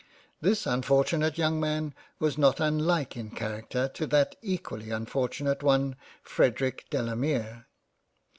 [0.41, 6.87] This unfortunate young Man was not unlike in character to that equally unfortunate one Frederic
[6.89, 7.67] Delamere.